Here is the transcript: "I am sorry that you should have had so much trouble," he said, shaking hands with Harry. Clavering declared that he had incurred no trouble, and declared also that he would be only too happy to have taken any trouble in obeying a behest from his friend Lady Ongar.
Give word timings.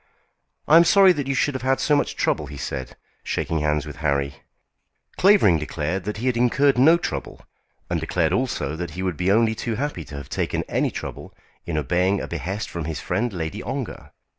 "I 0.67 0.77
am 0.77 0.83
sorry 0.83 1.13
that 1.13 1.27
you 1.27 1.35
should 1.35 1.53
have 1.53 1.61
had 1.61 1.79
so 1.79 1.95
much 1.95 2.15
trouble," 2.15 2.47
he 2.47 2.57
said, 2.57 2.95
shaking 3.23 3.59
hands 3.59 3.85
with 3.85 3.97
Harry. 3.97 4.37
Clavering 5.17 5.59
declared 5.59 6.05
that 6.05 6.17
he 6.17 6.25
had 6.25 6.35
incurred 6.35 6.75
no 6.79 6.97
trouble, 6.97 7.43
and 7.87 7.99
declared 7.99 8.33
also 8.33 8.75
that 8.75 8.89
he 8.97 9.03
would 9.03 9.15
be 9.15 9.31
only 9.31 9.53
too 9.53 9.75
happy 9.75 10.03
to 10.05 10.15
have 10.17 10.27
taken 10.27 10.63
any 10.63 10.89
trouble 10.89 11.35
in 11.67 11.77
obeying 11.77 12.19
a 12.19 12.27
behest 12.27 12.67
from 12.67 12.85
his 12.85 12.99
friend 12.99 13.31
Lady 13.31 13.61
Ongar. 13.61 14.11